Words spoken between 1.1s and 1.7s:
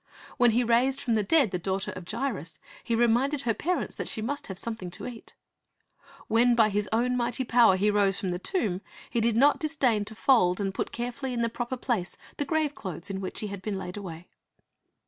the dead the